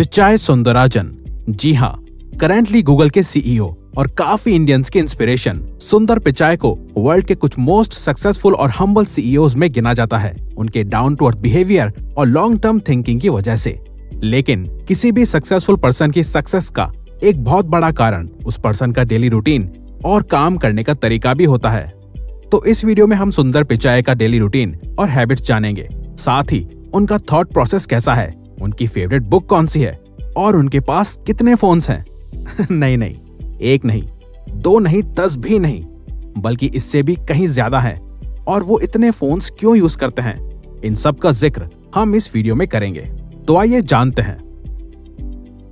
पिचाई 0.00 0.36
सुंदराजन। 0.36 1.08
जी 1.50 1.72
हाँ 1.74 1.92
currently 2.40 2.82
Google 2.82 3.10
के 3.10 3.22
CEO 3.22 3.66
और 3.98 4.06
काफ़ी 4.08 4.52
इंडियंस 4.52 4.90
के 4.90 4.98
इंस्पिरेशन 4.98 5.60
सुंदर 5.80 6.18
पिचाई 6.18 6.56
को 6.56 6.70
वर्ल्ड 6.96 7.26
के 7.26 7.34
कुछ 7.34 7.58
मोस्ट 7.58 7.92
सक्सेसफुल 7.92 8.54
और 8.54 8.70
हम्बल 8.70 9.04
सीईओ 9.04 9.48
में 9.56 9.70
गिना 9.72 9.92
जाता 9.94 10.18
है, 10.18 10.34
उनके 10.58 10.84
डाउन 10.84 11.16
टू 11.16 11.26
अर्थ 11.26 11.38
बिहेवियर 11.38 11.92
और 12.18 12.26
लॉन्ग 12.26 12.60
टर्म 12.60 12.80
थिंकिंग 12.80 13.20
की 13.20 13.28
वजह 13.28 13.56
से। 13.56 13.78
लेकिन 14.14 14.64
किसी 14.88 15.12
भी 15.12 15.26
सक्सेसफुल 15.26 15.76
पर्सन 15.76 16.10
की 16.10 16.22
सक्सेस 16.22 16.70
का 16.70 16.90
एक 17.22 17.44
बहुत 17.44 17.66
बड़ा 17.66 17.90
कारण 17.90 18.28
उस 18.46 18.60
पर्सन 18.60 18.92
का 18.92 19.04
डेली 19.04 19.28
रूटीन 19.28 19.70
और 20.04 20.22
काम 20.22 20.56
करने 20.56 20.82
का 20.82 20.94
तरीका 20.94 21.34
भी 21.34 21.44
होता 21.44 21.70
है। 21.70 21.86
तो 22.52 22.64
इस 22.64 22.84
वीडियो 22.84 23.06
में 23.06 23.16
हम 23.16 23.30
सुंदर 23.30 23.64
पिचाई 23.64 24.02
का 24.02 24.14
डेली 24.14 24.38
रूटीन 24.38 24.78
और 24.98 25.08
हैबिट्स 25.08 25.42
जानेंगे, 25.42 25.88
साथ 26.18 26.52
ही 26.52 26.66
उनका 26.94 27.18
थॉट 27.32 27.52
प्रोसेस 27.52 27.86
कैसा 27.86 28.14
है 28.14 28.39
उनकी 28.62 28.86
फेवरेट 28.86 29.22
बुक 29.22 29.48
कौन 29.48 29.66
सी 29.66 29.80
है? 29.80 30.00
और 30.36 30.56
उनके 30.56 30.80
पास 30.80 31.18
कितने 31.26 31.54
फोन्स 31.54 31.88
हैं? 31.88 32.04
नहीं 32.70 32.98
नहीं 32.98 33.16
एक 33.60 33.84
नहीं 33.84 34.08
दो 34.52 34.78
नहीं 34.78 35.02
दस 35.20 35.36
भी 35.36 35.58
नहीं 35.58 35.84
बल्कि 36.38 36.66
इससे 36.66 37.02
भी 37.02 37.16
कहीं 37.28 37.46
ज़्यादा 37.46 37.80
है। 37.80 38.00
और 38.48 38.62
वो 38.62 38.80
इतने 38.80 39.10
फोन्स 39.10 39.50
क्यों 39.50 39.76
यूज़ 39.76 39.98
करते 39.98 40.22
हैं? 40.22 40.50
इन 40.84 40.94
सब 40.94 41.18
का 41.18 41.32
ज़िक्र 41.32 41.68
हम 41.94 42.14
इस 42.14 42.34
वीडियो 42.34 42.54
में 42.54 42.68
करेंगे। 42.68 43.10
तो 43.46 43.56
आइए 43.56 43.82
जानते 43.82 44.22
हैं। 44.22 44.38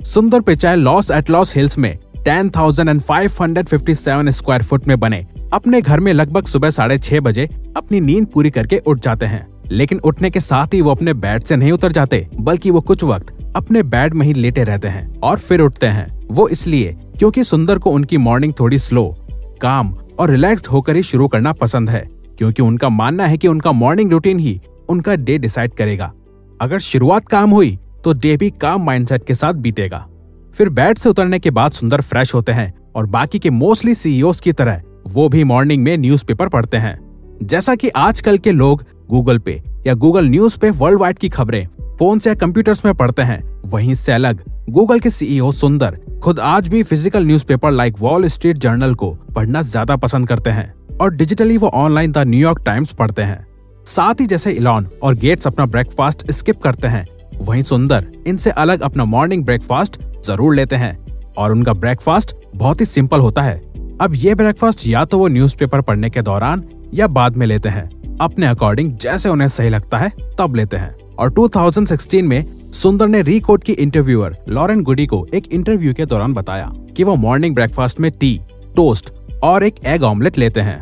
सुंदर 0.05 0.41
पिचाई 0.41 0.77
लॉस 0.77 1.10
एट 1.10 1.30
लॉस 1.30 1.57
हिल्स 1.57 1.79
में 1.79 1.98
10,557 2.29 4.30
स्क्वायर 4.30 4.62
फुट 4.62 4.88
में 4.88 5.01
बने। 5.01 5.27
अपने 5.52 5.80
घर 5.80 6.01
में 6.01 6.12
लगभग 6.12 6.46
सुबह 6.46 6.70
साढ़े 6.70 6.98
छह 6.98 7.20
बजे 7.20 7.48
अपनी 7.77 8.01
नींद 8.01 8.27
पूरी 8.27 8.51
करके 8.51 8.79
उठ 8.79 9.01
जाते 9.01 9.27
हैं। 9.27 9.57
लेकिन 9.70 9.98
उठने 10.00 10.30
के 10.30 10.40
साथ 10.40 10.74
ही 10.74 10.80
वो 10.80 10.90
अपने 10.90 11.14
बेड 11.14 11.42
से 11.42 11.56
नहीं 11.56 11.72
उतर 11.72 11.92
जाते, 11.92 12.26
बल्कि 12.34 12.70
वो 12.70 12.80
कुछ 12.80 13.04
वक्त 13.04 13.34
अपने 13.56 13.82
बेड 13.84 14.14
में 14.14 14.26
ही 14.26 14.34
लेटे 14.34 14.64
रहते 14.64 14.88
हैं 14.88 15.20
और 15.20 15.38
फिर 15.38 15.60
उठते 15.60 15.86
हैं। 15.86 16.26
वो 16.26 16.48
इसलिए 16.48 16.96
क्योंकि 17.18 17.45
सुंदर 17.45 17.78
को 17.78 17.90
उनकी 17.90 18.16
मॉर्निंग 18.18 18.52
थोड़ी 18.60 18.78
स्लो 18.78 19.04
काम 19.62 19.95
और 20.18 20.30
रिलैक्स्ड 20.30 20.66
होकर 20.66 20.96
ही 20.96 21.02
शुरू 21.02 21.28
करना 21.28 21.52
पसंद 21.54 21.90
है, 21.90 22.06
क्योंकि 22.38 22.62
उनका 22.62 22.88
मानना 22.88 23.26
है 23.26 23.37
कि 23.38 23.48
उनका 23.48 23.73
मॉर्निंग 23.73 24.12
रूटीन 24.12 24.38
ही 24.38 24.60
उनका 24.88 25.15
डे 25.16 25.38
डिसाइड 25.38 25.74
करेगा। 25.74 26.12
अगर 26.60 26.78
शुरुआत 26.80 27.28
काम 27.28 27.50
हुई 27.50 27.78
तो 28.04 28.12
डे 28.15 28.37
भी 28.37 28.50
काम 28.50 28.84
माइंडसेट 28.84 29.24
के 29.26 29.34
साथ 29.34 29.54
बीतेगा। 29.54 30.06
फिर 30.54 30.68
बेड 30.68 30.98
से 30.98 31.09
उतरने 31.09 31.38
के 31.38 31.50
बाद 31.50 31.73
सुंदर 31.73 32.00
फ्रेश 32.00 32.34
होते 32.34 32.52
हैं 32.52 32.73
और 32.96 33.06
बाकी 33.06 33.38
के 33.38 33.50
मोस्टली 33.50 33.95
सीईओ 33.95 34.32
की 34.45 34.52
तरह 34.52 34.82
वो 35.06 35.28
भी 35.28 35.45
मॉर्निंग 35.45 35.82
में 35.82 35.96
न्यूज़पेपर 35.98 36.48
पढ़ते 36.48 36.76
हैं। 36.76 36.98
जैसा 37.42 37.74
कि 37.74 37.88
आजकल 37.88 38.38
के 38.38 38.52
लोग 38.52 38.84
गूगल 39.08 39.38
पे 39.38 39.60
या 39.86 39.94
गूगल 39.94 40.28
न्यूज़ 40.28 40.58
पे 40.58 40.70
वर्ल्ड 40.70 41.00
वाइड 41.00 41.18
की 41.18 41.28
खबरें 41.28 41.66
फ़ोन 41.98 42.18
से 42.18 42.30
या 42.30 42.34
कंप्यूटर्स 42.36 42.84
में 42.84 42.92
पढ़ते 42.94 43.22
हैं। 43.22 43.42
वहीं 43.64 43.94
से 43.94 44.12
अलग 44.12 44.42
गूगल 44.70 45.00
के 45.00 45.10
सीईओ 45.10 45.50
सुंदर 45.52 45.98
खुद 46.22 46.40
आज 46.40 46.68
भी 46.68 46.82
physical 46.82 47.24
newspaper 47.24 47.70
like 47.70 47.98
Wall 47.98 48.26
Street 48.28 48.59
Journal 48.59 48.94
को 48.94 49.10
पढ़ना 49.34 49.62
ज़्यादा 49.62 49.96
पसंद 49.96 50.28
करते 50.28 50.50
हैं 50.50 50.72
और 51.00 51.14
डिजिटली 51.14 51.56
वो 51.56 51.68
ऑनलाइन 51.68 52.12
द 52.12 52.18
न्यूयॉर्क 52.18 52.62
टाइम्स 52.66 52.92
पढ़ते 52.92 53.22
हैं। 53.22 53.46
साथ 53.86 54.20
ही 54.20 54.26
जैसे 54.26 54.52
इलॉन 54.52 54.88
और 55.02 55.14
गेट्स 55.16 55.46
अपना 55.46 55.66
ब्रेकफास्ट 55.66 56.30
स्किप 56.30 56.62
करते 56.62 56.88
हैं, 56.88 57.04
वहीं 57.40 57.62
सुंदर 57.62 58.06
इनसे 58.26 58.50
अलग 58.52 58.80
अपना 58.80 59.04
मॉर्निंग 59.04 59.44
ब्रेकफास्ट 59.44 60.00
ज़रूर 60.26 60.54
लेते 60.54 60.76
हैं 60.76 60.96
और 61.34 61.52
उनका 61.52 61.72
ब्रेकफास्ट 61.74 62.34
बहुत 62.54 62.80
ही 62.80 62.86
सिंपल 62.86 63.20
होता 63.20 63.42
है। 63.42 63.60
अब 64.00 64.12
ये 64.15 64.34
ब्रेकफास्ट 64.34 64.87
या 64.87 65.04
तो 65.04 65.19
वो 65.19 65.28
न्यूज़पेपर 65.28 65.81
पढ़ने 65.81 66.10
के 66.10 66.22
दौरान 66.22 66.62
या 66.94 67.06
बाद 67.06 67.37
में 67.37 67.47
लेते 67.47 67.69
हैं। 67.69 68.16
अपने 68.21 68.47
अकॉर्डिंग 68.47 68.93
जैसे 68.93 69.28
उन्हें 69.28 69.49
सही 69.49 69.69
लगता 69.69 69.99
है, 69.99 70.10
तब 70.38 70.55
लेते 70.56 70.77
हैं। 70.77 70.94
और 71.19 71.31
2016 71.31 72.22
में 72.22 72.71
सुंदर 72.72 73.09
ने 73.09 73.22
रिकोड 73.22 73.65
की 73.65 73.72
इंटरव्यूअर 73.72 74.37
लॉरेन 74.49 74.82
गुडी 74.82 75.06
को 75.06 75.27
एक 75.34 75.47
इंटरव्यू 75.47 75.94
के 75.94 76.06
दौरान 76.06 76.34
बताया 76.34 76.71
कि 76.97 77.05
वो 77.05 77.15
मॉर्निंग 77.15 77.55
ब्रेकफास्ट 77.55 78.00
में 78.00 78.10
टी 78.10 78.41
टोस्ट 78.77 79.10
और 79.43 79.65
एक 79.65 79.75
एग 79.84 80.03
ऑमलेट 80.03 80.38
लेते 80.38 80.60
हैं। 80.60 80.78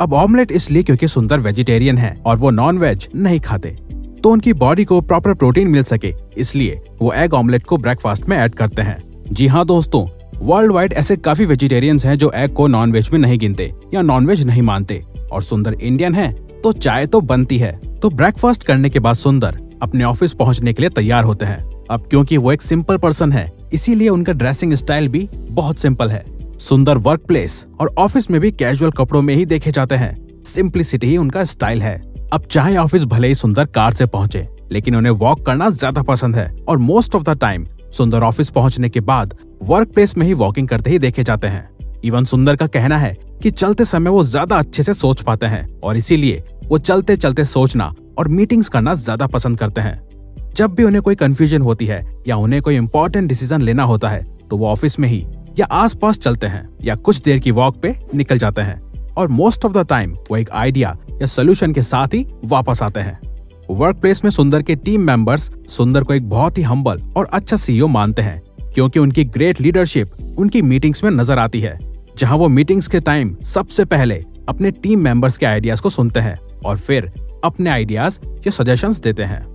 अब 0.00 0.12
ऑमलेट 0.12 0.52
इसलिए 0.52 0.82
क्योंकि 0.82 1.08
सुंदर 1.08 1.40
वेजिटेरियन 1.40 1.98
है 1.98 2.16
और 2.26 2.36
वो 2.36 2.50
नॉन 2.50 2.78
वेज 2.78 3.08
नहीं 3.16 3.40
खाते। 3.40 3.76
तो 4.22 4.30
उनकी 4.30 4.52
बॉडी 4.52 4.84
को 4.84 5.00
प्रॉपर 5.00 5.34
प्रोटीन 5.34 5.68
मिल 5.68 5.82
सके, 5.82 6.14
इसलिए 6.36 6.80
वो 7.02 7.12
एग 7.12 7.34
ऑमलेट 7.34 7.64
को 7.64 7.76
ब्रेकफास्ट 7.76 8.28
में 8.28 8.36
ऐड 8.36 8.54
करते 8.54 8.82
हैं। 8.82 9.02
जी 9.32 9.46
हाँ 9.46 9.66
दोस्तों 9.66 10.06
वर्ल्ड 10.42 10.72
वाइड 10.72 10.92
ऐसे 10.92 11.16
काफ़ी 11.16 11.44
वेजिटेरियंस 11.44 12.04
हैं 12.06 12.16
जो 12.18 12.30
एग 12.34 12.52
को 12.54 12.66
नॉन 12.66 12.92
वेज 12.92 13.08
में 13.12 13.18
नहीं 13.20 13.38
गिनते 13.38 13.72
या 13.94 14.02
नॉन 14.02 14.26
वेज 14.26 14.44
नहीं 14.46 14.62
मानते। 14.62 15.02
और 15.32 15.42
सुंदर 15.42 15.72
इंडियन 15.72 16.14
है 16.14 16.30
तो 16.62 16.72
चाय 16.72 17.06
तो 17.06 17.20
बनती 17.22 17.58
है। 17.58 17.72
तो 17.98 18.10
ब्रेकफास्ट 18.10 18.64
करने 18.64 18.90
के 18.90 18.98
बाद 18.98 19.16
सुंदर 19.16 19.58
अपने 19.82 20.04
ऑफ़िस 20.04 20.32
पहुँचने 20.32 20.72
के 20.72 20.82
लिए 20.82 20.90
तैयार 20.90 21.24
होते 21.24 21.44
हैं। 21.44 21.58
अब 21.90 22.06
क्योंकि 22.10 22.36
वो 22.36 22.52
एक 22.52 22.62
सिंपल 22.62 22.96
पर्सन 22.96 23.32
है, 23.32 23.50
इसीलिए 23.72 24.08
उनका 24.08 24.32
ड्रेसिंग 24.32 24.74
स्टाइल 24.74 25.08
भी 25.08 25.28
बहुत 25.32 25.78
सिंपल 25.78 26.10
है। 26.10 26.24
सुंदर 26.58 26.98
वर्क 26.98 27.26
प्लेस 27.26 27.64
और 27.80 27.94
ऑफ़िस 27.98 28.30
में 28.30 28.40
भी 28.40 28.50
कैजुअल 28.52 28.90
कपड़ों 28.92 29.22
में 29.22 29.34
ही 29.34 29.44
देखे 29.46 29.70
जाते 29.70 29.94
हैं। 29.94 30.42
सिंप्लिसिटी 30.44 31.06
ही 31.06 31.16
उनका 31.16 31.44
स्टाइल 31.44 31.82
है। 31.82 31.94
अब 32.32 32.44
चाहे 32.44 32.76
ऑफ़िस 32.76 33.04
भले 33.04 33.28
ही 33.28 33.34
सुंदर 33.34 33.66
कार 33.66 33.92
से 33.92 34.06
पहुँचे, 34.06 34.46
लेकिन 34.72 34.96
उन्हें 34.96 35.12
वॉक 35.14 35.44
करना 35.46 35.70
ज़्यादा 35.70 36.02
पसंद 36.04 36.36
है। 36.36 36.50
और 36.68 36.78
most 36.78 37.14
of 37.14 37.22
the 37.24 37.38
time 37.40 37.66
Sundar 37.92 38.22
office 38.22 38.50
पहुँचने 38.50 38.88
के 38.88 39.00
बाद 39.02 39.34
वर्क 39.62 39.88
प्लेस 39.88 40.16
में 40.16 40.26
ही 40.26 40.34
वॉकिंग 40.34 40.68
करते 40.68 40.90
ही 40.90 40.98
देखे 40.98 41.22
जाते 41.22 41.46
हैं। 41.46 41.68
इवन 42.04 42.24
सुंदर 42.24 42.56
का 42.56 42.66
कहना 42.66 42.98
है 42.98 43.12
कि 43.42 43.50
चलते 43.50 43.84
समय 43.84 44.10
वो 44.10 44.22
ज़्यादा 44.24 44.58
अच्छे 44.58 44.82
से 44.82 44.94
सोच 44.94 45.20
पाते 45.22 45.46
हैं 45.46 45.66
और 45.80 45.96
इसीलिए 45.96 46.42
वो 46.64 46.78
चलते 46.78 47.16
चलते 47.16 47.44
सोचना 47.44 47.92
और 48.18 48.28
मीटिंग्स 48.28 48.68
करना 48.68 48.94
ज़्यादा 48.94 49.26
पसंद 49.26 49.58
करते 49.58 49.80
हैं। 49.80 50.52
जब 50.56 50.74
भी 50.74 50.84
उन्हें 50.84 51.02
कोई 51.02 51.14
कंफ्यूजन 51.14 51.62
होती 51.62 51.86
है 51.86 52.04
या 52.28 52.36
उन्हें 52.36 52.62
कोई 52.62 52.76
इंपॉर्टेंट 52.76 53.28
डिसीज़न 53.28 53.62
लेना 53.62 53.82
होता 53.82 54.08
है 54.08 54.24
तो 54.50 54.56
वो 54.56 54.68
ऑफ़िस 54.68 54.98
में 54.98 55.08
ही 55.08 55.24
या 55.58 55.66
आसपास 55.66 56.18
चलते 56.18 56.46
हैं 56.46 56.68
या 56.84 56.94
कुछ 56.96 57.20
देर 57.22 57.38
की 57.38 57.50
वॉक 57.52 57.80
पे 57.82 57.94
निकल 58.14 58.38
जाते 58.38 58.62
हैं 58.62 58.80
और 59.12 59.28
मोस्ट 59.30 59.64
ऑफ़ 59.64 59.72
द 59.72 59.86
टाइम 59.88 60.16
वो 60.30 60.36
एक 60.36 60.50
आइडिया 60.52 60.96
या 61.12 61.26
सोल्यूशन 61.28 61.72
के 61.72 61.82
साथ 61.84 62.14
ही 62.14 62.26
वापस 62.46 62.82
आते 62.82 63.00
हैं। 63.00 63.18
वर्क 63.70 63.96
प्लेस 63.96 64.24
में 64.24 64.30
सुंदर 64.30 64.62
के 64.62 64.74
टीम 64.76 65.00
मेंबर्स 65.00 65.50
सुंदर 65.70 66.04
को 66.04 66.14
एक 66.14 66.28
बहुत 66.28 66.58
ही 66.58 66.62
हम्बल 66.62 67.02
और 67.16 67.28
अच्छा 67.32 67.56
सीईओ 67.56 67.86
मानते 67.88 68.22
हैं। 68.22 68.40
क्योंकि 68.74 68.98
उनकी 68.98 69.24
ग्रेट 69.26 69.60
लीडरशिप 69.60 70.36
उनकी 70.38 70.62
मीटिंग्स 70.62 71.04
में 71.04 71.10
नज़र 71.10 71.38
आती 71.38 71.60
है, 71.60 71.78
जहाँ 72.18 72.36
वो 72.36 72.48
मीटिंग्स 72.48 72.88
के 72.88 73.00
टाइम 73.00 73.34
सबसे 73.44 73.84
पहले 73.86 74.22
अपने 74.48 74.70
टीम 74.72 75.00
मेंबर्स 75.00 75.36
के 75.36 75.46
आइडियाज़ 75.46 75.82
को 75.82 75.90
सुनते 75.90 76.20
हैं 76.20 76.38
और 76.64 76.76
फिर 76.78 77.10
अपने 77.44 77.70
आइडियाज़ 77.70 78.18
या 78.46 78.50
सजेशंस 78.52 79.00
देते 79.00 79.22
हैं। 79.22 79.46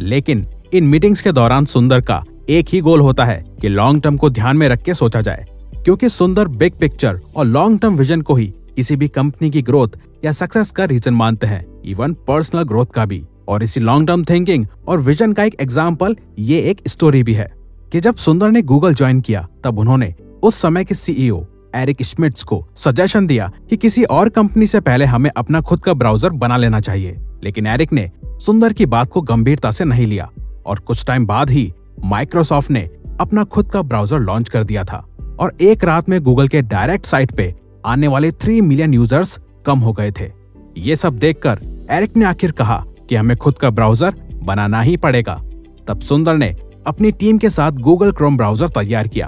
लेकिन 0.00 0.46
इन 0.74 0.84
मीटिंग्स 0.84 1.20
के 1.20 1.32
दौरान 1.32 1.64
सुंदर 1.66 2.00
का 2.00 2.22
एक 2.48 2.68
ही 2.68 2.80
गोल 2.80 3.00
होता 3.00 3.24
है 3.24 3.42
कि 3.60 3.68
लॉन्ग 3.68 4.02
टर्म 4.02 4.16
को 4.16 4.30
ध्यान 4.30 4.56
में 4.56 4.68
रख 4.68 4.82
के 4.82 4.94
सोचा 4.94 5.20
जाए, 5.20 5.44
क्योंकि 5.84 6.08
सुंदर 6.08 6.48
बिग 6.48 6.78
पिक्चर 6.80 7.20
और 7.36 7.46
लॉन्ग 7.46 7.80
टर्म 7.80 7.96
विजन 7.96 8.20
को 8.20 8.34
ही 8.34 8.46
किसी 8.76 8.96
भी 8.96 9.08
कंपनी 9.08 9.50
की 9.50 9.62
ग्रोथ 9.62 9.96
या 10.24 10.32
सक्सेस 10.32 10.70
का 10.70 10.84
रीजन 10.84 11.14
मानते 11.14 11.46
हैं 11.46 11.64
इवन 11.84 12.12
पर्सनल 12.28 12.62
ग्रोथ 12.62 12.86
का 12.86 13.04
भी। 13.06 13.22
और 13.48 13.62
इसी 13.62 13.80
लॉन्ग 13.80 14.06
टर्म 14.08 14.24
थिंकिंग 14.24 14.66
और 14.88 15.00
विजन 15.00 15.32
का 15.32 15.44
एक 15.44 15.54
एग्ज़ाम्पल 15.60 16.16
ये 16.38 16.60
एक 16.60 16.80
स्टोरी 16.88 17.22
भी 17.22 17.34
है। 17.34 17.48
कि 17.92 18.00
जब 18.00 18.16
सुंदर 18.16 18.50
ने 18.50 18.62
गूगल 18.62 18.94
ज्वाइन 18.94 19.20
किया, 19.20 19.46
तब 19.64 19.78
उन्होंने 19.78 20.14
उस 20.42 20.56
समय 20.56 20.84
के 20.84 20.94
सीईओ 20.94 21.44
एरिक 21.76 22.02
स्मिट्स 22.02 22.42
को 22.42 22.64
सजेशन 22.76 23.26
दिया 23.26 23.50
कि 23.70 23.76
किसी 23.76 24.04
और 24.04 24.28
कंपनी 24.28 24.66
से 24.66 24.80
पहले 24.80 25.04
हमें 25.04 25.30
अपना 25.36 25.60
खुद 25.60 25.80
का 25.80 25.94
ब्राउज़र 25.94 26.30
बना 26.30 26.56
लेना 26.56 26.80
चाहिए। 26.80 27.18
लेकिन 27.44 27.66
एरिक 27.66 27.92
ने 27.92 28.10
सुंदर 28.40 28.72
की 28.72 28.86
बात 28.86 29.10
को 29.10 29.20
गंभीरता 29.22 29.70
से 29.70 29.84
नहीं 29.84 30.06
लिया 30.06 30.28
और 30.66 30.78
कुछ 30.78 31.04
टाइम 31.06 31.26
बाद 31.26 31.50
ही 31.50 31.72
माइक्रोसॉफ्ट 32.04 32.70
ने 32.70 32.88
अपना 33.20 33.44
खुद 33.44 33.70
का 33.70 33.82
ब्राउज़र 33.82 34.18
लॉन्च 34.18 34.48
कर 34.48 34.64
दिया 34.64 34.84
था 34.84 35.04
और 35.40 35.56
एक 35.60 35.84
रात 35.84 36.08
में 36.08 36.20
गूगल 36.22 36.48
के 36.48 36.62
डायरेक्ट 36.62 37.06
साइट 37.06 37.32
पे 37.32 37.54
आने 37.86 38.08
वाले 38.08 38.30
थ्री 38.32 38.60
मिलियन 38.60 38.94
यूज़र्स 38.94 39.38
कम 39.66 39.78
हो 39.78 39.92
गए 39.92 40.10
थे। 40.10 40.30
ये 40.78 40.96
सब 40.96 41.18
देखकर 41.18 41.60
एरिक 41.90 42.16
ने 42.16 42.24
आखिर 42.24 42.52
कहा 42.52 42.84
कि 43.08 43.16
हमें 43.16 43.36
खुद 43.36 43.58
का 43.58 43.70
ब्राउज़र 43.70 44.14
बनाना 44.44 44.80
ही 44.80 44.96
पड़ेगा। 44.96 45.40
तब 45.88 46.00
सुंदर 46.00 46.36
ने 46.36 46.54
अपनी 46.86 47.10
टीम 47.10 47.38
के 47.38 47.48
साथ 47.50 47.72
गूगल 47.72 48.12
क्रोम 48.12 48.36
ब्राउज़र 48.36 48.68
तैयार 48.68 49.08
किया। 49.08 49.26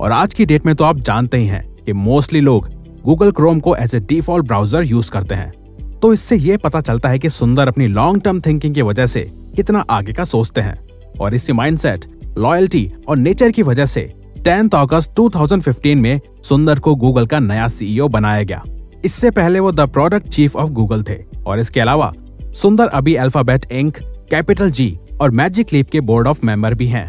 और 0.00 0.12
आज 0.12 0.34
की 0.34 0.44
डेट 0.46 0.66
में 0.66 0.74
तो 0.74 0.84
आप 0.84 0.98
जानते 0.98 1.36
ही 1.36 1.46
हैं 1.46 1.64
कि 1.76 1.92
मोस्टली 1.92 2.40
लोग 2.40 2.68
गूगल 3.02 3.30
क्रोम 3.30 3.60
को 3.60 3.74
as 3.76 3.94
a 3.94 4.00
default 4.00 4.46
browser 4.46 4.84
use 4.84 5.10
करते 5.10 5.34
हैं। 5.34 5.50
तो 6.00 6.12
इससे 6.12 6.36
ये 6.36 6.56
पता 6.56 6.80
चलता 6.80 7.08
है 7.08 7.18
कि 7.18 7.30
सुंदर 7.30 7.68
अपनी 7.68 7.86
लॉन्ग 7.88 8.22
टर्म 8.22 8.40
थिंकिंग 8.40 8.74
की 8.74 8.82
वजह 8.82 9.06
से 9.06 9.20
कितना 9.56 9.84
आगे 9.90 10.12
का 10.12 10.24
सोचते 10.24 10.60
हैं। 10.60 10.78
और 11.20 11.34
इसी 11.34 11.52
माइंडसेट 11.52 12.06
लॉयल्टी 12.38 12.90
और 13.08 13.16
नेचर 13.16 13.50
की 13.50 13.62
वजह 13.62 13.86
से 13.86 14.12
टेंथ 14.44 14.74
अगस्त 14.74 15.14
2015 15.14 15.96
में 15.96 16.20
सुंदर 16.44 16.78
को 16.78 16.94
गूगल 16.96 17.26
का 17.26 17.38
नया 17.38 17.68
सीईओ 17.68 18.08
बनाया 18.08 18.42
गया। 18.42 18.62
इससे 19.04 19.30
पहले 19.30 19.60
वो 19.60 19.72
the 19.72 19.88
product 19.88 20.28
chief 20.28 20.56
of 20.56 20.70
Google 20.70 21.02
थे। 21.02 21.22
और 21.46 21.60
इसके 21.60 21.80
अलावा 21.80 22.12
सुंदर 22.54 22.88
अभी 22.88 23.14
अल्फ़ाबेट 23.16 23.72
इंक 23.72 23.98
कैपिटल 24.30 24.70
जी 24.70 24.96
और 25.20 25.30
मैजिक 25.30 25.72
लीप 25.72 25.90
के 25.90 26.00
बोर्ड 26.00 26.26
ऑफ़ 26.26 26.44
मेंबर 26.46 26.74
भी 26.74 26.86
हैं। 26.86 27.06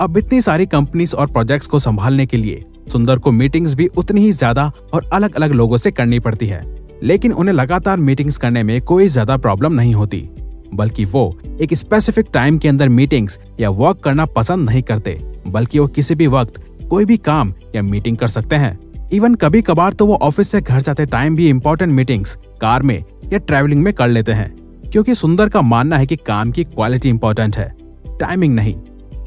अब 0.00 0.18
इतनी 0.18 0.40
सारी 0.40 0.66
कंपनीज़ 0.66 1.14
और 1.16 1.26
प्रोजेक्ट्स 1.26 1.66
को 1.66 1.78
संभालने 1.78 2.26
के 2.26 2.36
लिए 2.36 2.64
सुंदर 2.92 3.18
को 3.18 3.30
मीटिंग्स 3.32 3.74
भी 3.74 3.86
उतनी 3.96 4.20
ही 4.20 4.32
ज़्यादा 4.32 4.70
और 4.94 5.08
अलग 5.12 5.34
अलग 5.36 5.52
लोगों 5.52 5.76
से 5.76 5.90
करनी 5.90 6.18
पड़ती 6.18 6.46
है। 6.46 6.62
लेकिन 7.02 7.32
उन्हें 7.32 7.54
लगातार 7.54 7.96
मीटिंग्स 7.98 8.36
करने 8.38 8.62
में 8.62 8.80
कोई 8.82 9.08
ज़्यादा 9.08 9.36
प्रॉब्लम 9.36 9.72
नहीं 9.72 9.94
होती। 9.94 10.28
बल्कि 10.74 11.04
वो 11.04 11.38
एक 11.60 11.74
स्पेसिफिक 11.74 12.26
टाइम 12.32 12.58
के 12.58 12.68
अंदर 12.68 12.88
मीटिंग्स 12.88 13.38
या 13.60 13.70
वर्क 13.70 14.00
करना 14.04 14.26
पसंद 14.26 14.68
नहीं 14.70 14.82
करते। 14.82 15.18
बल्कि 15.46 15.78
वो 15.78 15.86
किसी 15.88 16.14
भी 16.14 16.26
वक्त 16.26 16.60
कोई 16.90 17.04
भी 17.04 17.16
काम 17.16 17.52
या 17.74 17.82
मीटिंग 17.82 18.16
कर 18.16 18.28
सकते 18.28 18.56
हैं। 18.56 18.78
इवन 19.12 19.34
कभी 19.34 19.62
कभार 19.62 19.92
तो 19.92 20.06
वो 20.06 20.14
ऑफ़िस 20.22 20.50
से 20.50 20.60
घर 20.60 20.80
जाते 20.80 21.06
टाइम 21.06 21.36
भी 21.36 21.48
इम्पोर्टेंट 21.48 21.92
मीटिंग्स 21.92 22.36
कार 22.60 22.82
में 22.82 23.02
या 23.32 23.38
ट्रेवलिंग 23.38 23.82
में 23.82 23.92
कर 23.92 24.08
लेते 24.08 24.32
हैं। 24.32 24.54
क्योंकि 24.92 25.14
सुंदर 25.14 25.48
का 25.48 25.62
मानना 25.62 25.96
है 25.96 26.06
कि 26.06 26.16
काम 26.16 26.50
की 26.50 26.64
क्वालिटी 26.64 27.08
इंपॉर्टेंट 27.08 27.56
है। 27.56 27.74
टाइमिंग 28.20 28.54
नहीं। 28.54 28.74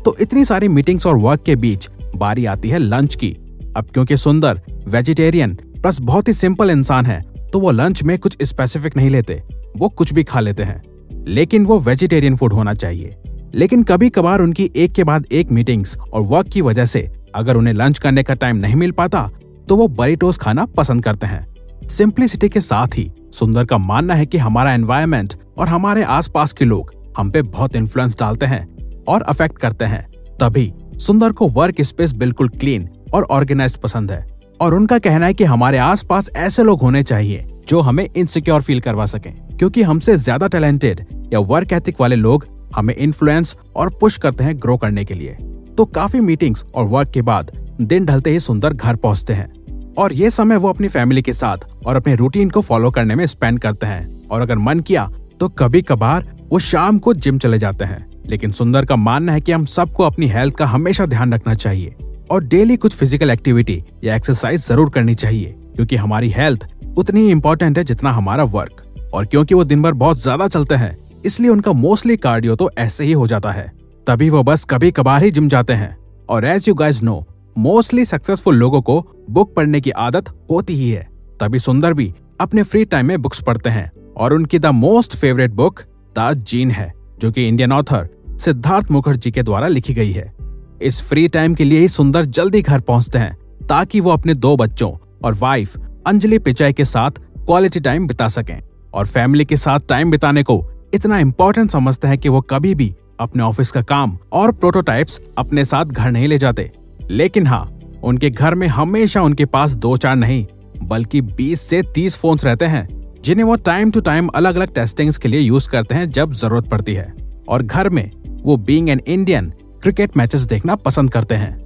तो 0.05 0.15
इतनी 0.21 0.45
सारी 0.45 0.67
मीटिंग्स 0.67 1.05
और 1.07 1.17
वर्क 1.17 1.43
के 1.45 1.55
बीच 1.55 1.89
बारी 2.15 2.45
आती 2.45 2.69
है 2.69 2.79
लंच 2.79 3.15
की। 3.15 3.37
अब 3.77 3.87
क्योंकि 3.93 4.17
सुंदर 4.17 4.61
वेजिटेरियन 4.87 5.53
प्लस 5.55 5.99
बहुत 6.01 6.27
ही 6.27 6.33
सिंपल 6.33 6.69
इंसान 6.69 7.05
है 7.05 7.21
तो 7.53 7.59
वो 7.59 7.71
लंच 7.71 8.03
में 8.03 8.17
कुछ 8.19 8.37
स्पेसिफिक 8.41 8.97
नहीं 8.97 9.09
लेते। 9.09 9.43
वो 9.77 9.89
कुछ 9.89 10.13
भी 10.13 10.23
खा 10.23 10.39
लेते 10.39 10.63
हैं। 10.63 10.81
लेकिन 11.27 11.65
वो 11.65 11.79
वेजिटेरियन 11.79 12.35
फ़ूड 12.35 12.53
होना 12.53 12.73
चाहिए। 12.73 13.15
लेकिन 13.53 13.83
कभी 13.83 14.09
कभार 14.09 14.41
उनकी 14.41 14.71
एक 14.75 14.91
के 14.91 15.03
बाद 15.03 15.25
एक 15.31 15.51
मीटिंग्स 15.51 15.97
और 15.97 16.21
वर्क 16.21 16.47
की 16.47 16.61
वजह 16.61 16.85
से 16.85 17.11
अगर 17.35 17.55
उन्हें 17.55 17.73
लंच 17.73 17.99
करने 17.99 18.23
का 18.23 18.33
टाइम 18.33 18.55
नहीं 18.55 18.75
मिल 18.75 18.91
पाता 18.91 19.29
तो 19.69 19.75
वो 19.75 19.87
बरीटोस 19.87 20.37
खाना 20.37 20.65
पसंद 20.65 21.03
करते 21.03 21.27
हैं। 21.27 21.50
सिंप्लिसिटी 21.91 22.47
के 22.49 22.59
साथ 22.61 22.97
ही 22.97 23.11
सुंदर 23.33 23.65
का 23.65 23.77
मानना 23.77 24.13
है 24.13 24.25
कि 24.25 24.37
हमारा 24.37 24.73
एनवायरमेंट 24.73 25.33
और 25.57 25.67
हमारे 25.67 26.03
आसपास 26.03 26.53
के 26.53 26.65
लोग 26.65 26.93
हम 27.17 27.31
पे 27.31 27.41
बहुत 27.41 27.75
इन्फ्लुएंस 27.75 28.17
डालते 28.19 28.45
हैं 28.45 29.03
और 29.05 29.21
अफेक्ट 29.23 29.57
करते 29.57 29.85
हैं। 29.85 30.01
तभी 30.39 30.71
सुंदर 30.97 31.31
को 31.31 31.47
वर्क 31.49 31.81
स्पेस 31.81 32.13
बिल्कुल 32.13 32.49
क्लीन 32.49 32.87
और 33.13 33.23
ऑर्गेनाइज 33.31 33.75
पसंद 33.77 34.11
है 34.11 34.25
और 34.59 34.75
उनका 34.75 34.99
कहना 34.99 35.25
है 35.25 35.33
कि 35.33 35.43
हमारे 35.43 35.77
आसपास 35.79 36.29
ऐसे 36.37 36.63
लोग 36.63 36.81
होने 36.81 37.03
चाहिए 37.03 37.45
जो 37.69 37.79
हमें 37.81 38.07
इनसिक्योर 38.07 38.61
फील 38.61 38.79
करवा 38.79 39.05
सके। 39.07 39.29
क्योंकि 39.29 39.81
हमसे 39.83 40.17
ज़्यादा 40.17 40.47
टैलेंटेड 40.47 41.05
या 41.33 41.39
वर्क 41.41 41.73
एथिक 41.73 42.01
वाले 42.01 42.15
लोग 42.15 42.45
हमें 42.75 42.95
इन्फ्लुएंस 42.95 43.55
और 43.75 43.89
पुश 44.01 44.17
करते 44.17 44.43
हैं 44.43 44.57
ग्रो 44.57 44.77
करने 44.77 45.05
के 45.05 45.13
लिए। 45.13 45.37
तो 45.77 45.85
काफ़ी 45.87 46.19
मीटिंग्स 46.21 46.65
और 46.65 46.87
वर्क 46.87 47.11
के 47.11 47.21
बाद 47.23 47.51
दिन 47.81 48.05
ढलते 48.05 48.29
ही 48.29 48.39
सुंदर 48.39 48.73
घर 48.73 48.95
पहुँचते 48.95 49.33
हैं। 49.33 49.51
और 49.97 50.13
ये 50.13 50.29
समय 50.29 50.57
वो 50.57 50.69
अपनी 50.69 50.87
फैमिली 50.87 51.21
के 51.21 51.33
साथ 51.33 51.57
और 51.85 51.95
अपने 51.95 52.15
रूटीन 52.15 52.49
को 52.49 52.61
फॉलो 52.61 52.91
करने 52.91 53.15
में 53.15 53.25
स्पेंड 53.27 53.59
करते 53.59 53.85
हैं। 53.85 54.27
और 54.27 54.41
अगर 54.41 54.57
मन 54.57 54.79
किया 54.79 55.09
तो 55.39 55.49
कभी 55.49 55.81
कभार 55.81 56.25
वो 56.49 56.59
शाम 56.59 56.99
को 56.99 57.13
जिम 57.15 57.37
चले 57.37 57.59
जाते 57.59 57.85
हैं। 57.85 58.05
लेकिन 58.29 58.51
सुंदर 58.51 58.85
का 58.85 58.95
मानना 58.95 59.33
है 59.33 59.41
कि 59.41 59.51
हम 59.51 59.65
सबको 59.67 60.03
अपनी 60.03 60.27
हेल्थ 60.27 60.55
का 60.55 60.65
हमेशा 60.67 61.05
ध्यान 61.05 61.33
रखना 61.33 61.53
चाहिए। 61.55 61.95
और 62.31 62.43
डेली 62.43 62.77
कुछ 62.77 62.95
फ़िज़िकल 62.95 63.29
एक्टिविटी 63.29 63.83
या 64.03 64.15
एक्सरसाइज 64.15 64.67
ज़रूर 64.67 64.89
करनी 64.89 65.15
चाहिए, 65.15 65.55
क्योंकि 65.75 65.95
हमारी 65.95 66.29
हेल्थ 66.29 66.67
उतनी 66.97 67.29
इम्पोर्टेंट 67.31 67.77
है 67.77 67.83
जितना 67.83 68.11
हमारा 68.11 68.43
वर्क 68.45 68.83
और 69.13 69.25
क्योंकि 69.25 69.55
वो 69.55 69.63
दिन 69.63 69.81
भर 69.81 69.93
बहुत 69.95 70.21
ज़्यादा 70.21 70.47
चलते 70.47 70.75
हैं, 70.75 70.97
इसलिए 71.25 71.49
उनका 71.49 71.73
मोस्टली 71.73 72.17
कार्डियो 72.17 72.55
तो 72.55 72.69
ऐसे 72.77 73.05
ही 73.05 73.11
हो 73.13 73.27
जाता 73.27 73.51
है। 73.51 73.71
तभी 74.07 74.29
वो 74.29 74.43
बस 74.43 74.63
कभी 74.65 74.91
कभार 74.91 75.23
ही 75.23 75.31
जिम 75.31 75.47
जाते 75.49 75.73
हैं। 75.73 75.95
और 76.29 76.45
as 76.45 76.67
you 76.67 76.73
guys 76.75 77.03
know 77.03 77.23
mostly 77.57 78.05
successful 78.05 78.55
लोगों 78.55 78.81
को 78.81 79.07
बुक 79.29 79.53
पढ़ने 79.55 79.81
की 79.81 79.89
आदत 79.89 80.29
होती 80.51 80.75
ही 80.75 80.89
है। 80.89 81.09
तभी 81.39 81.59
सुंदर 81.59 81.93
भी 81.93 82.13
अपने 82.41 82.63
फ्री 82.63 82.85
टाइम 82.85 83.05
में 83.05 83.21
बुक्स 83.21 83.41
पढ़ते 83.41 83.69
हैं 83.69 83.91
और 84.17 84.33
उनकी 84.33 84.59
the 84.59 84.65
most 84.65 85.15
favourite 85.15 85.51
book 85.51 85.79
the 86.19 86.33
gene 86.47 86.71
है, 86.71 86.93
जो 87.19 87.31
कि 87.31 87.47
इंडियन 87.47 87.71
ऑथर 87.71 88.09
सिद्धार्थ 88.39 88.91
मुखर्जी 88.91 89.31
के 89.31 89.43
द्वारा 89.43 89.67
लिखी 89.67 89.93
गई 89.93 90.11
है। 90.11 90.33
इस 90.81 91.01
फ्री 91.01 91.27
टाइम 91.27 91.55
के 91.55 91.63
लिए 91.63 91.79
ही 91.79 91.87
सुंदर 91.87 92.25
जल्दी 92.25 92.61
घर 92.61 92.79
पहुँचते 92.79 93.19
हैं, 93.19 93.37
ताकि 93.69 93.99
वो 93.99 94.09
अपने 94.09 94.33
दो 94.33 94.55
बच्चों 94.57 94.91
और 95.23 95.33
वाइफ 95.33 95.77
अंजलि 96.07 96.39
पिचाई 96.39 96.73
के 96.73 96.85
साथ 96.85 97.11
क्वालिटी 97.37 97.79
टाइम 97.79 98.07
बिता 98.07 98.27
सकें 98.27 98.59
और 98.93 99.07
फैमिली 99.07 99.45
के 99.45 99.57
साथ 99.57 99.79
टाइम 99.89 100.11
बिताने 100.11 100.43
को 100.43 100.63
इतना 100.93 101.17
इम्पोर्टेंट 101.17 101.71
समझते 101.71 102.07
हैं 102.07 102.17
कि 102.17 102.29
वो 102.29 102.41
कभी 102.41 102.75
भी 102.75 102.95
अपने 103.19 103.43
ऑफ़िस 103.43 103.71
का 103.71 103.81
काम 103.81 104.17
और 104.31 104.51
प्रोटोटाइप्स 104.51 105.21
अपने 105.37 105.65
साथ 105.65 105.85
घर 105.85 106.11
नहीं 106.11 106.27
ले 106.27 106.37
जाते। 106.37 106.71
लेकिन 107.09 107.47
हाँ 107.47 107.63
उनके 108.03 108.29
घर 108.29 108.55
में 108.55 108.67
हमेशा 108.67 109.21
उनके 109.21 109.45
पास 109.45 109.73
दो 109.73 109.95
चार 109.97 110.15
नहीं, 110.15 110.45
बल्कि 110.83 111.21
20 111.21 111.61
से 111.61 111.81
30 111.95 112.15
फोन्स 112.15 112.45
रहते 112.45 112.65
हैं, 112.65 112.87
जिन्हें 113.23 113.45
वो 113.45 113.55
टाइम 113.55 113.91
टू 113.91 114.01
टाइम 114.01 114.27
अलग 114.27 114.55
अलग 114.55 114.73
टेस्टिंग्स 114.73 115.17
के 115.17 115.29
लिए 115.29 115.39
यूज़ 115.39 115.69
करते 115.69 115.95
हैं 115.95 116.09
जब 116.09 116.33
ज़रूरत 116.33 116.69
पड़ती 116.69 116.93
है। 116.93 117.13
और 117.49 117.63
घर 117.63 117.89
में 117.89 118.09
वो 118.43 118.57
being 118.57 118.89
an 118.89 119.01
Indian 119.07 119.53
cricket 119.81 120.17
matches 120.17 120.41
देखना 120.41 120.75
पसंद 120.75 121.11
करते 121.11 121.35
हैं, 121.35 121.57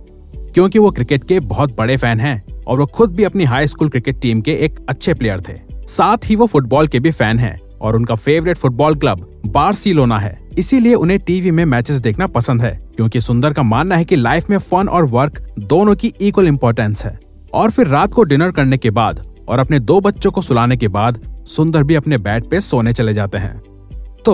क्योंकि 0.54 0.80
वो 0.80 0.92
क्रिकेट 0.92 1.24
के 1.24 1.40
बहुत 1.40 1.76
बड़े 1.78 1.98
फ़ैन 1.98 2.20
हैं 2.20 2.44
और 2.68 2.80
वो 2.80 2.86
खुद 2.86 3.16
भी 3.16 3.24
अपनी 3.24 3.44
हाई 3.44 3.68
स्कूल 3.68 3.90
क्रिकेट 3.90 4.20
टीम 4.20 4.42
के 4.42 4.54
एक 4.56 4.80
अच्छे 4.90 5.14
प्लेयर 5.14 5.42
थे। 5.42 5.60
साथ 5.88 6.30
ही 6.30 6.36
वो 6.36 6.46
फुटबॉल 6.46 6.88
के 6.88 7.00
भी 7.00 7.12
फ़ैन 7.12 7.40
हैं 7.40 7.60
और 7.82 7.96
उनका 7.96 8.16
फेवरेट 8.16 8.58
फुटबॉल 8.58 8.96
क्लब 8.96 9.42
बार्सिलोना 9.46 10.20
है। 10.20 10.45
इसीलिए 10.58 10.94
उन्हें 10.94 11.20
टीवी 11.20 11.52
में 11.52 11.64
मैचेस 11.66 12.00
देखना 12.00 12.28
पसंद 12.28 12.62
है, 12.62 12.72
क्योंकि 12.96 13.22
सुंदर 13.22 13.54
का 13.54 13.64
मानना 13.64 13.96
है 13.96 14.06
कि 14.06 14.16
लाइफ 14.16 14.50
में 14.50 14.58
फन 14.58 14.88
और 14.88 15.06
वर्क 15.06 15.40
दोनों 15.60 15.96
की 15.96 16.14
इक्वल 16.22 16.48
इम्पोर्टेंस 16.48 17.06
है। 17.06 17.18
और 17.54 17.72
फिर 17.72 17.88
रात 17.88 18.14
को 18.14 18.24
डिनर 18.24 18.52
करने 18.52 18.78
के 18.78 18.90
बाद 18.90 19.26
और 19.48 19.60
अपने 19.60 19.80
दो 19.80 20.00
बच्चों 20.02 20.32
को 20.32 20.42
सुलाने 20.42 20.78
के 20.78 20.88
बाद, 20.88 21.20
सुंदर 21.48 21.84
भी 21.84 21.96
अपने 21.96 22.18
बेड 22.18 22.50
पे 22.50 22.62
सोने 22.62 22.94
चले 22.94 23.14
जाते 23.14 23.38
हैं। 23.38 23.62